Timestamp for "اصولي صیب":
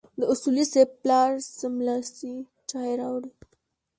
0.33-0.89